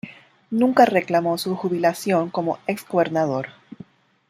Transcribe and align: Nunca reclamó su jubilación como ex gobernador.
Nunca 0.49 0.85
reclamó 0.87 1.37
su 1.37 1.55
jubilación 1.55 2.31
como 2.31 2.57
ex 2.65 2.87
gobernador. 2.87 3.49